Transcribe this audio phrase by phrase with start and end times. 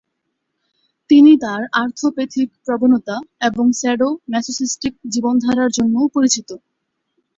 [1.09, 3.15] তিনি তার আর্থ-প্যাথিক প্রবণতা
[3.47, 6.49] এবং স্যাডো-ম্যাসোসিস্টিক জীবনধারার জন্যও পরিচিত।